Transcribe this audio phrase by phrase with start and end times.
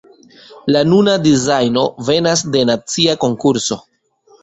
[0.75, 3.83] La nuna dizajno venas de nacia konkurso.